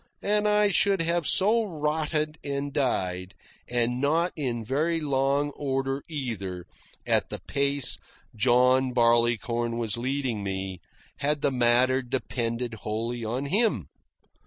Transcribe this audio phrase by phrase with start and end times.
[0.23, 3.35] And I should have so rotted and died,
[3.67, 6.65] and not in very long order either,
[7.05, 7.99] at the pace
[8.35, 10.81] John Barleycorn was leading me,
[11.17, 13.89] had the matter depended wholly on him.